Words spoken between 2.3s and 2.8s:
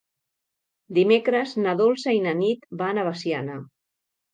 Nit